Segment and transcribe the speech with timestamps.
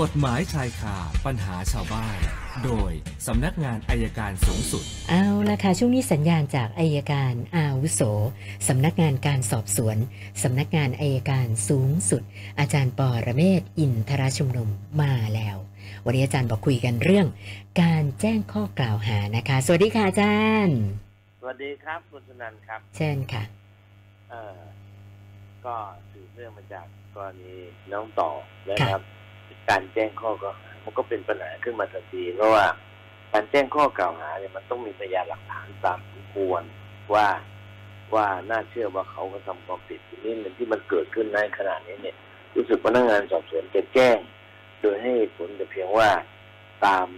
[0.00, 0.96] กฎหมายชายคา
[1.26, 2.18] ปัญหาชาวบ้าน
[2.64, 2.92] โดย
[3.26, 8.00] สำนักงานอัยการสูงสุด เอาละค่ะช่วงนี้สัญญาณจากอัยการอาวุโส
[8.68, 9.96] สำนักงานการสอบสวน
[10.42, 12.22] สำนักงานอัยการสูงสุด
[12.58, 14.68] อาจารย์ปอระเมศวร์อินทรชุมนุม
[15.02, 15.56] มาแล้ว
[16.04, 17.26] วันนี้อาจารย์บอกคุยกันเรื่อง
[17.82, 20.78] การแจ้งข้อกล่าวหานะคะ สวัสดีค่ะอาจารย์
[21.40, 23.42] สวัสดีครับคุณสนันท์ครับ เชิญค่ะ
[24.30, 24.60] เอ่อ
[25.66, 25.76] ก็
[26.10, 27.52] สืบเนื่องมาจากกรณี
[27.92, 28.30] น้องต่อ
[28.70, 29.02] นะครับ
[29.68, 32.66] การแจ้งข้อกล่าวหามันก็เป็นปัญหาขึ้นมาทันทีเพราะว่า
[33.32, 36.62] การแจ้งข้อกล่าวหาเนี่ยมันต้องมีพยานหลักฐานตามสมควร
[37.14, 37.28] ว่า
[38.14, 42.16] ว่าน่าเชื่อว่าเขากระทำความผิดทีนี้มันที่มันเกิดขึ้นในขณะนี้เนี่ย
[42.54, 44.16] รู้สึกพนักงานสอบสวนจะแจ้ง
[44.80, 46.10] โดยให้เหตุผลแต่เพียงว่า
[46.84, 47.08] ตาม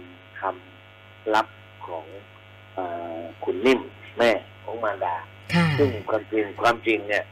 [0.41, 1.47] คำรับ
[1.87, 2.05] ของ
[2.73, 2.79] เอ
[3.19, 3.81] อคุณนิ่ม
[4.17, 4.31] แม่
[4.63, 5.15] ของมารดา
[5.53, 7.23] ค่ะซึ่งความจริงความจริงเนี่ย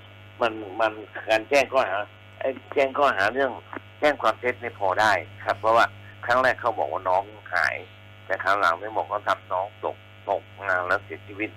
[0.42, 0.94] มันมัน
[1.30, 1.98] การแจ้งข้อหา
[2.40, 3.52] ไอ้แจ้งข้อหาเรื่อง
[3.83, 5.14] แจ้งความเท็จไม่พอได้
[5.46, 5.86] ครับ เพราะว่า
[6.26, 7.76] ครั้งแรกเขาบอกว่าน้องหาย
[8.26, 9.98] แต่ครั้งหลังไม่บอกเขาทำน้องตก
[10.30, 11.50] ตกงานแล้วเสียชีวิต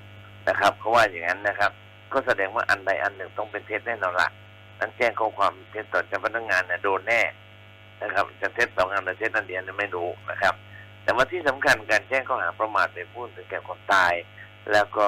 [0.49, 1.73] นะครับเขาว่าอย่างนั้นนะครับ
[2.13, 4.29] ก็แสดงว่าอันใดอันหนึ่งต้องเป็นเท็จแน่นอนละ
[4.79, 7.21] นั้นแจ้งข้อความเท็จต่อเจ้าพนักงานเนี่ยโดนแน่
[8.03, 10.55] นะครับจะเท็จสองอันหรือเท็จอันเดียวนี่ไม่รู้นะครับ
[11.03, 14.13] แต่ว่าที่สำคัญการแจ้งข้อหาประมาทเป็นผู้ถึงแก่ความตาย
[14.73, 15.07] แล้วก็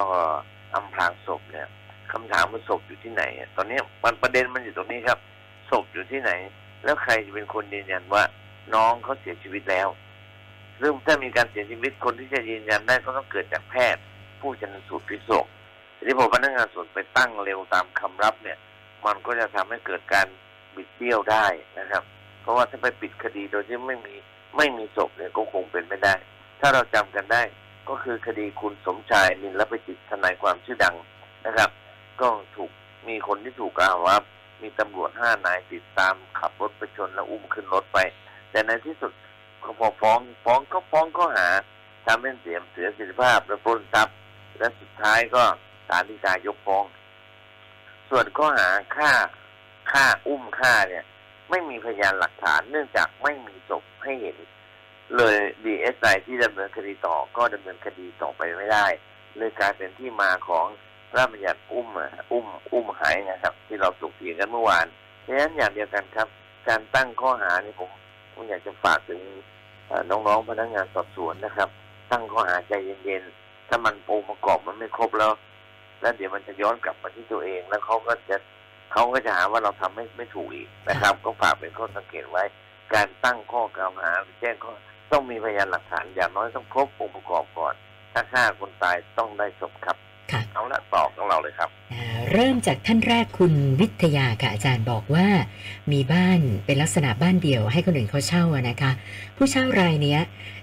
[0.74, 1.68] อำพรางศพเนี่ย
[2.12, 3.22] คำถามว่าศพอยู่ที่ไหน
[3.56, 5.18] ตอนนี้มันประเด็นมันอยู่ตรงนี้ครับ
[5.70, 6.30] ศพอยู่ที่ไหน
[6.84, 8.22] แล้วใครจะเป็นคนยืนยันว่า
[8.74, 9.88] น้องเขาเสียชีวิตแล้ว
[10.80, 14.02] ซึ่งถ้ามีการเสียชีวิตคนที่จะยืนยันได้ก็ต้องเกิดจากแพทย์
[14.40, 15.46] ผู้ชันสูตรพลิกศพ
[15.96, 18.58] ทีนี้พอพนักงานสวนไปตั้งเร็วตามคำรับเนี่ย
[19.06, 20.26] มันก็จะทำให้เกิดการ
[20.76, 21.46] บิดเบี้ยวได้
[21.78, 22.02] นะครับ
[22.42, 24.14] เพราะว่าถ้าไปปิดคดีโดยที่ไม่มี
[24.56, 26.14] ไม่มีศพเนี่ยก็คงเป็นไม่ได้
[26.60, 27.42] ถ้าเราจำกันได้
[27.88, 30.96] ก็คือคดีคุณสมชายนินและไปจิตทนายความชื่อดัง
[31.46, 31.70] นะครับ
[32.20, 32.70] ก็ถูก
[33.08, 34.16] มีคนที่ถูกกล่าวว่า
[34.62, 37.98] มีตำรวจห้านายติดตามขับรถไปชนแล้วอุ้มขึ้นรถไป
[38.50, 39.12] แต่ในที่สุด
[39.62, 41.48] ก็พอฟ้องฟ้องก็ฟ้องข้อหา
[42.06, 44.16] ทำให้เสียเสียสิทธิภาพและปล้นทรัพย์
[44.58, 45.42] และสุดท้ายก็
[45.88, 46.84] ศาลฎีกายกฟ้อง
[48.10, 49.10] ส่วนข้อหาฆ่า
[49.92, 51.04] ฆ่าอุ้มฆ่าเนี่ย
[51.50, 54.36] ไม่มีพยานหลักฐาน เนื่องจากไม่มีศพให้เห็น
[55.16, 58.86] เลยดีเอสไอที่ดำเนินคดีต่อก็ดำเนินคดีต่อไปไม่ได้
[59.36, 60.66] เลยกลายเป็นที่มาของ
[61.10, 64.86] พระบัญญัติอุ้มอะอุ้มอุ้มหายนะครับ ที่เราถกเถียงกันเมื่อวาน
[65.26, 66.28] ดังนั้นอย่างเดียวกันครับ
[66.68, 67.90] การตั้งข้อหานี่ผม
[68.32, 69.20] ผมอยากจะฝากถึง
[69.88, 71.68] เอ่อน้องๆพนักงานสอบสวนนะครับ
[72.10, 72.72] ตั้งข้อหาใจ
[73.04, 75.32] เย็นๆถ้ามันองค์ประกอบมันไม่ครบแล้ว
[76.00, 78.36] แล้วเดี๋ยวมันจะย้อนกลับมาที่ตัวเอง แล้วเขาก็จะ
[78.92, 82.44] เขาก็จะหาว่าเราทำไม่ไม่ถูกอีกนะครับ ก็ฝากเป็นข้อสังเกตไว้
[82.94, 84.74] การตั้งข้อกล่าวหาหรือแจ้งข้อ
[85.12, 87.74] ต้องมีพยานหลักฐานอย่างน้อยต้องครบองค์ประกอบก่อน
[88.12, 89.96] ถ้าฆ่าคนตายต้องได้ศพครับ
[90.32, 95.26] ค่ะเอาละตอบของเราเลยครับอ่าเริ่มจากท่านแรกคุณวิทยาค่ะอาจารย์บอกว่า
[95.92, 98.90] มีบ้านเป็นลักษณะบ้านเดี่ยวให้คนอื่นเขาเช่าอะนะคะ
[99.36, 100.20] ผู้เช่ารายเนี้ย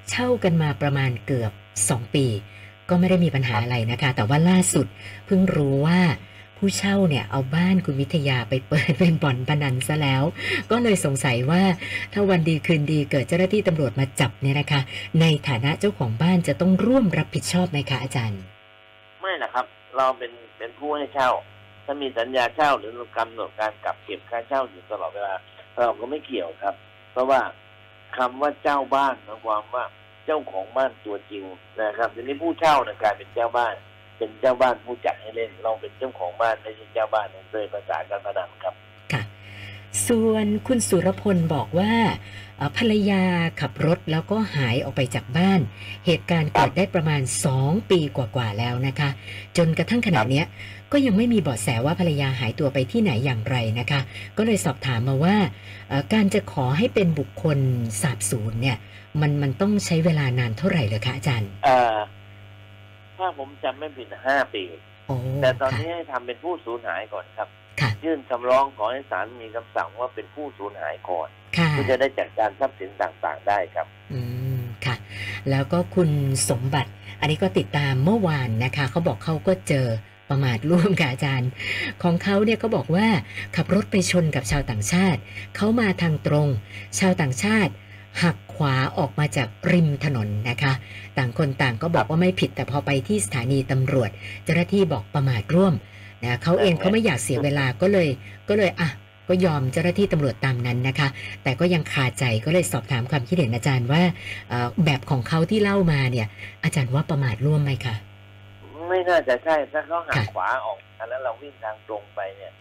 [0.10, 1.52] เช่ากันมาประมาณเกือบ
[1.84, 2.26] 2 ปี
[2.90, 4.88] ก็ไม่ได้มีปัญหาอะไรนะคะ แต่ว่าล่าสุด
[5.26, 6.00] เพิ่งรู้ว่า
[6.58, 10.24] ผู้เช่าเนี่ยเอาบ้านคุณวิทยาไปเปิดเป็นบ่อนพนันซะแล้ว
[10.72, 11.64] ก็เลยสงสัยว่า
[12.14, 14.82] ถ้าวันดีคืนดีเกิดเจ้าหน้าที่ตำรวจมาจับเนี่ยนะคะ
[15.22, 18.42] ในฐานะเจ้าของบ้านจะต้องร่วมรับผิดชอบไหมคะอาจารย์
[19.36, 21.32] ไม่นะครับ เราเป็นเป็นผู้ให้เช่า
[21.86, 25.34] ถ้ามีสัญญาเช่าหรือกำหนดการกลับเก็บค่าเช่าอยู่ตลอดเวลา
[25.80, 26.76] เราก็ไม่เกี่ยวครับ
[27.12, 27.42] เพราะว่า
[28.18, 29.86] คำว่าเจ้าบ้านหมายความว่า
[30.26, 31.44] เจ้าของบ้านตัวจริง
[31.82, 33.76] นะครับทีนี้ผู้เช่านะกลายเป็นเจ้าบ้าน
[34.18, 38.76] เป็นเจ้าบ้านผู้จัดให้เล่น เราเป็นเจ้าของบ้านไม่ใช่เจ้าบ้านนั่นเลยภาษาการพนันครับ
[40.08, 41.94] ส่วนคุณสุรพลบอกว่า
[42.58, 43.24] เอ่อภรรยา
[43.62, 45.60] ขับรถแล้วก็หายออกไปจากบ้าน
[46.06, 47.22] เหตุการณ์เกิดได้ประมาณ
[47.56, 49.10] 2 ปีกว่าๆแล้วนะคะ
[49.58, 50.46] จนกระทั่งขณะเนี้ย
[50.92, 54.02] ก็ยังไม่มีเบาะแสว่าภรรยาหายตัวไปที่ไหนอย่างไรนะคะ
[54.38, 55.36] ก็เลยสอบถามมาว่า
[55.90, 57.58] เอ่อการจะขอให้เป็นบุคคล
[58.02, 58.78] สาบสูญเนี่ย
[59.22, 61.98] มันมันต้องใช้เวลานานเท่าไหร่เลยคะอาจารย์เอ่อ
[63.18, 64.64] ถ้าผมจำไม่ผิดห้าปี
[65.08, 67.65] โอ้แต่ตอนนี้ค่ะให้ทำเป็นผู้สูญหายก่อนครับค่ะ
[68.06, 71.28] ยื่นคำร้องขอให้ศาลมีคำสั่งว่าเป็นผู้สูญหายก่อน
[71.58, 74.22] ค่ะเพื่อจะได้จัดการทรัพย์สินต่างๆ ได้ครับ อื
[74.58, 74.96] มค่ะ
[75.50, 76.10] แล้วก็คุณ
[76.50, 79.88] สมบัติ อันนี้ก็ติดตามเมื่อวานนะคะเขาบอกเขาก็เจอ
[80.30, 81.50] ประมาทร่วมกับอาจารย์
[82.04, 83.08] ของเขาเนี่ยเขาบอกว่า
[83.56, 85.20] ขับรถไปชนกับชาวต่างชาติ
[85.56, 86.48] เขามาทางตรง
[87.00, 87.74] ชาวต่างชาติ
[88.24, 90.74] หักขวาออกมาจากริมถนนนะคะ
[91.18, 94.10] ต่างคนต่างก็บอกว่าไม่ผิดแต่พอไปที่สถานีตำรวจ
[94.44, 95.74] เจ้าหน้าที่บอกประมาทร่วม
[96.26, 98.08] นะเขาเองเขาไม่อยากเสียเวลาก็เลย
[98.50, 98.90] ก็เลยอะ
[99.30, 101.08] ก็ยอมเจ้าหน้าที่ตำรวจตามนั้นนะคะ
[101.44, 104.02] แต่ก็ยังคาใจก็เลยสอบถามความคิดเห็นอาจารย์ว่า
[104.50, 106.28] เอ่อแบบของเขาที่เล่ามาเนี่ย
[106.64, 107.96] อาจารย์ว่าประมาทร่วมไหมคะ
[108.90, 110.78] ไม่น่าจะใช่ถ้าเขาหักค่ะขวาออก
[111.10, 112.54] แล้วเราวิ่งทางตรงไปเนี่ย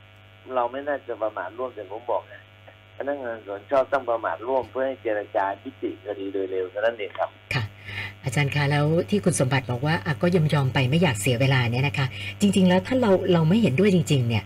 [0.55, 2.43] เราไม่น่าจะประมาทร่วมแต่ผมบอกนะ
[2.96, 7.62] พนักงานสวนชอบต้องประมาทร่วมเพื่อให้เจรจายุติคดีโดยเร็วเท่านั้นเองครับค่ะ
[8.25, 12.07] อาจารย์คะแล้วที่คุณสมบัติบอกว่าอะก็ยอมยอมๆไปไม่อยากเสียเวลาเนี่ยนะคะ
[12.41, 14.45] จริง ๆ แล้วถ้าเราเราไม่เห็นด้วยจริง ๆ เนี่ย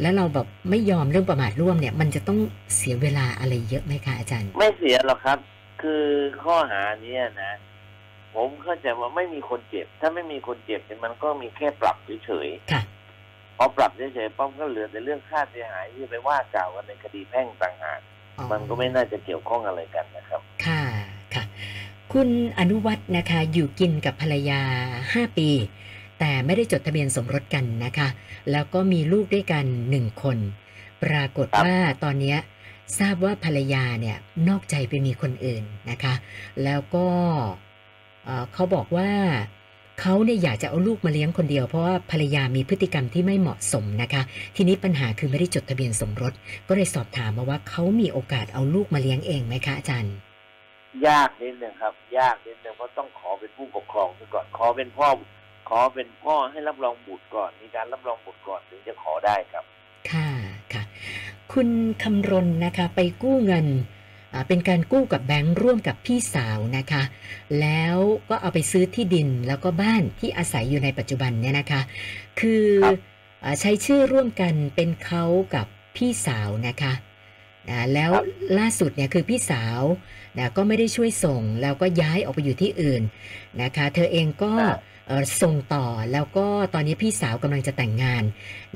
[0.00, 2.38] แล้วเราแบบไม่ยอมเรื่องประมาทร่วมเนี่ย มันจะต้อง
[2.76, 5.38] เสียเวลาอะไรเยอะไหมคะอาจารย์ ไม่เสียหรอกครับ
[5.82, 6.04] คือ
[6.44, 7.52] ข้อหาเนี้ยนะ
[8.34, 18.00] ผมเข้าใจว่าไม่มีคนเจ็บ ถ้าไม่มีคนเจ็บเนี่ยมันก็มีแค่ปรับเฉยค่ะๆพอปรับเฉยๆป้อมก็เหลือแต่เรื่องค่าเสียหายที่ไปว่ากล่าวกันในคดีแพ่งต่างหาก
[18.36, 20.49] อ๋อมันก็ไม่น่าจะเกี่ยวข้องอะไรกันนะครับค่ะค่ะ
[22.12, 24.60] คุณอนุวัฒน์นะคะ อยู่กินกับภรรยา
[25.00, 25.48] 5 ปี
[26.18, 28.08] แต่ไม่ได้จดทะเบียนสมรสกันนะคะ
[28.50, 30.38] แล้วก็มีลูกด้วยกันหนึ่งคน
[31.02, 32.38] ปรากฏครับว่าตอนเนี้ย
[32.98, 34.16] ทราบว่าภรรยาเนี่ย
[34.48, 36.14] นอกใจไปมีคนอื่นนะคะ
[36.64, 37.06] แล้วก็
[38.24, 39.10] เอ่อเขาบอกว่า
[40.00, 44.22] เขาเนี่ยอยากจะเอาลูกมาเลี้ยงคนเดียวเพราะว่าภรรยามีพฤติกรรมที่ไม่เหมาะสมนะคะ
[44.56, 46.32] ทีนี้ปัญหาคือไม่ได้จดทะเบียนสมรส
[46.68, 50.14] ก็เลยสอบถามมาว่าเขามีโอกาสเอาลูกมาเลี้ยงเองไหมคะอาจารย์
[51.06, 55.08] ยากนิดนึงครับ ยากนิดนึงเพราะต้องขอเป็นผู้ปกครองซะก่อน ขอเป็นพ่อ
[55.68, 59.64] ขอเป็นพ่อให้รับรองบุตรก่อน มีการรับรองบุตรก่อนถึงจะขอได้ครับ
[60.10, 60.28] ค่ะ
[60.72, 60.82] ค่ะ
[61.52, 61.68] คุณ
[62.02, 63.66] คำรณนะคะ ไปกู้เงิน
[64.34, 67.02] อ่าเป็นการกู้กับแบงค์ร่วมกับพี่สาวนะคะ
[67.60, 67.96] แล้ว
[68.28, 71.80] ก็เอาไปซื้อที่ดินแล้วก็บ้านที่อาศัยอยู่ในปัจจุบันเนี่ยนะคะ
[72.40, 72.98] คือครับ
[73.44, 75.66] อาใช้ชื่อร่วมกันเป็นเขากับ
[75.96, 76.92] พี่สาวนะคะ
[77.68, 78.10] นะแล้ว
[78.58, 79.82] ล่าสุดเนี่ยคือพี่สาว
[80.38, 83.02] นะก็ไม่ได้ช่วยส่ง แล้วก็ย้ายออกไปอยู่ที่อื่น
[83.62, 84.78] นะคะ เธอเองก็ครับ
[85.08, 88.22] เอ่อส่งต่อแล้วก็ตอนนี้พี่สาวกำลังจะแต่งงาน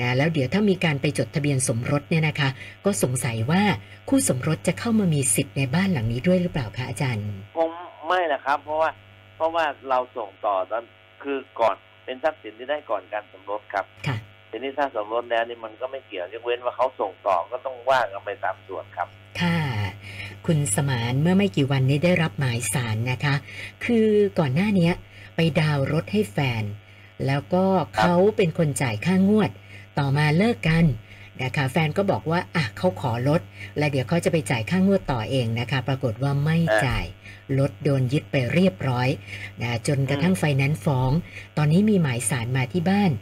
[0.01, 2.49] นะแล้วเดี๋ยวถ้ามีการไปจดทะเบียนสมรสเนี่ยนะคะ
[2.85, 3.63] ก็สงสัยว่า
[4.09, 7.27] คู่สมรสจะเข้ามามีสิทธิ์ในบ้านหลังนี้ด้วยหรือเปล่าคะอาจารย์
[7.57, 7.71] คง
[8.09, 8.91] ไม่นะครับ เพราะว่า
[9.37, 10.85] เพราะว่าเราส่งต่อตอน
[11.23, 14.17] คือก่อนเป็นทรัพย์สินที่ได้ก่อนการสมรสครับค่ะ
[14.56, 19.09] ทีนี้ถ้าสมรสแล้วนี่มันก็ไม่เกี่ยวยกเว้นว่าเขาส่งต่อก็ต้องว่ากันไปตามส่วนครับ
[19.41, 19.59] ค่ะ
[20.47, 23.35] คุณสมานเมื่อไม่กี่วันนี้ได้รับหมายสารนะคะ
[23.85, 24.09] คือ
[24.39, 24.93] ก่อนหน้าเนี้ย
[25.37, 26.65] ไปดาวรถให้แฟน
[27.27, 27.65] แล้วก็
[27.97, 29.51] เขาเป็นคนจ่ายค่างวด
[29.99, 30.85] ต่อมาเลิกกัน
[31.43, 33.41] นะคะแฟนก็บอกว่าอะเขาขอลด
[33.79, 37.05] และเดี๋ยวเขาจะไปจ่ายค่างวดต่อเองนะคะ ปรากฏว่าไม่จ่าย
[37.59, 39.09] รถโดนยึดไปเรียบร้อย
[39.62, 41.11] นะจนกระทั่งไฟแนนซ์ฟ้อง
[41.56, 43.12] ตอนนี้มีหมายสารมาที่บ้าน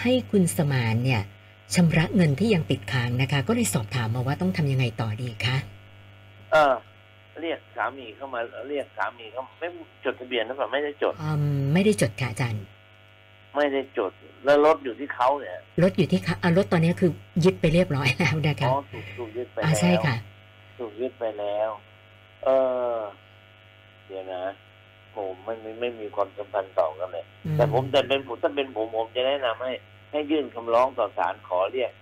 [0.00, 1.22] ให้คุณสมานเนี่ย
[1.74, 5.56] ชำระเงินที่ยังติดค้างนะคะ ก็เลยสอบถามมาว่าต้องทำยังไงต่อดีคะ
[6.52, 6.74] เออ
[7.40, 9.68] เรียกสามีเข้ามาเรียกสามีเขาไม่
[10.04, 12.64] จดทะเบียนนะแบบไม่ได้จดอืมไม่ได้จดค่ะอาจารย์
[13.56, 14.12] ไม่ได้จด
[14.44, 17.10] แล้วรถอยู่ที่เขาเนี่ยรถอยู่ที่ค่ะอะรถตอนนี้คือ
[17.44, 20.16] ยึดไปเรียบร้อยแล้วนะคะอ๋อถูกถูกยึดไปอ่าแล้วใช่ค่ะ
[20.78, 21.70] ถูกยึดไปแล้ว
[22.44, 22.48] เอ
[22.94, 22.96] อ
[24.06, 24.42] เดี๋ยวนะ
[25.14, 29.72] ผมไม่ไม่ไม่มีความสัมพันธ์ต่อกันเลยอืแต่ผมแต่เป็นผมถ้าเป็นผมผมจะแนะนำให้
[30.10, 31.92] ให้ยื่นคำร้องต่อศาลขอเรียก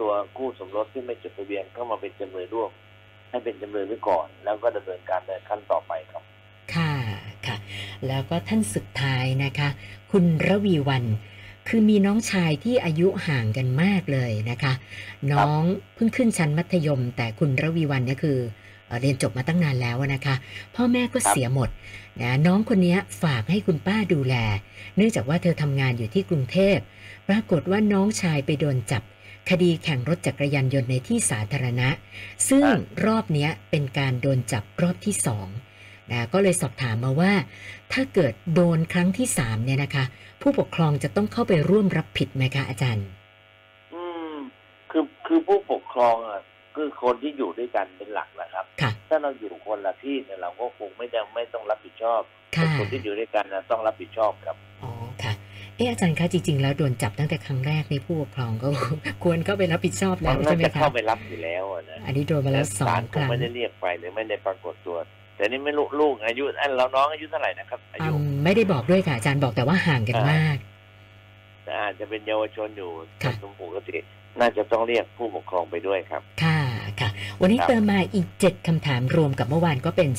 [0.00, 2.70] ตัวคู่สมรสที่ไม่จดทะเบียนเข้ามาเป็นจำเลยร่วม
[3.30, 6.22] ให้เป็นจำเลยไว้ก่อน แล้วก็ดำเนินการในขั้นต่อไปครับ
[6.74, 6.92] ค่ะ
[7.46, 7.56] ค่ะ
[8.06, 9.68] แล้วก็ท่านสุดท้ายนะคะ
[10.12, 11.04] คุณระวีวัน
[11.68, 14.72] คือมีน้องชายที่อายุห่างกันมากเลยนะคะ
[15.32, 15.60] น้อง
[15.94, 18.38] เพิ่งขึ้นชั้นมัธยม แต่คุณระวีวันเนี่ยคือ
[18.88, 20.34] เอ่อเรียนจบมาตั้งนานแล้วนะคะ
[20.74, 21.68] พ่อแม่ก็เสียหมด
[22.20, 24.34] นะน้องคนนี้ฝากให้คุณป้าดูแล
[24.96, 26.78] เนื่องจากว่าเธอทำงานอยู่ที่กรุงเทพ
[27.28, 29.02] ปรากฏว่าน้องชายไปโดนจับ
[29.50, 31.88] คดีแข่งรถจักรยานยนต์ในที่สาธารณะ
[32.48, 35.48] ซึ่งครับรอบเนี้ยเป็นการโดนจับรอบที่สอง
[36.10, 37.32] นะก็เลยสอบถามมาว่า
[37.92, 40.04] ถ้าเกิดโดนครั้งที่สามเนี่ยนะคะ
[40.42, 43.06] ผู้ปกครองจะต้องเข้าไปร่วมรับผิดไหมคะอาจารย์
[43.94, 44.02] อื
[44.32, 44.34] ม
[44.90, 46.40] คือคือผู้ปกครองอะ
[46.78, 52.20] คือคนที่อยู่ด้วยกันเป็นหลักนะครับค่ะถ้าเราอยู่คนละที่เนี่ยเราก็คงไม่ได้ไม่ต้องรับผิดชอบ
[52.56, 54.90] ค่ะแต่คนที่อยู่ด้วยกันนะต้องรับผิดชอบครับอ๋อ
[55.22, 55.32] ค่ะ
[55.76, 58.68] เอออาจารย์คะจริงๆแล้วโดนจับตั้งแต่ครั้งแรกนี่ผู้ปกครองก็
[59.24, 64.96] ควรเข้าไปรับผิดชอบแล้มัวนน่าใช่ไหมจะคะเข้าไปรับอยู่แล้วอะนะอันนี้โดนมาแล้วสอศางลคคงรั้งไม่ได้เรียกไปหรือไม่ได้ปรากฏตัว
[65.36, 70.56] แต่นี่ไม่รู้ลูกอายุอันเราน้องอายุเท่าไหร่นะครับอาอืยุมไม่ได้บอกด้วยค่ะอาจารย์บอกแต่ว่าห่างกันอ่ามมาก
[71.68, 72.90] แต่อาจจะเป็นเยาวชนอยู่
[73.22, 73.96] ค่ะสมปกติ
[74.40, 76.60] น่าจะต้องเรียกผู้ปกครองไปด้วยครับ ค่ะ
[77.00, 77.08] ค่ะ
[77.40, 80.10] วันนี้ครับเติมมาอีก 7คำถามรวมกับเมื่อวานก็เป็น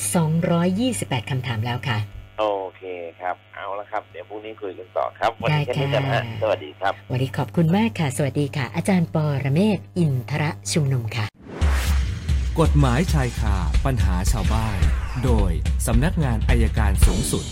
[0.59, 1.97] 228คำถามแล้วค่ะ
[2.39, 2.45] โอ
[2.77, 2.83] เค
[3.19, 11.25] ครับ เอาละครับ เดี๋ยวพรุ่งนี้คุยกันต่อครับ วันนี้ได้แค่นี้กันค่ะฮะสวัสดีครับ วันนี้ขอบคุณมากค่ะ สวัสดีค่ะ อาจารย์ปอระเมศวร์อินทระชุมนุมค่ะ
[12.59, 14.77] กฎหมายชายคาปัญหาชาวบ้าน
[15.23, 15.51] โดย
[15.87, 17.45] สำนักงานอายการสูงสุด